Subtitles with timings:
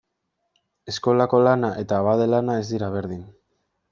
[0.93, 3.23] Eskolako lana eta abade lana ez dira berdin.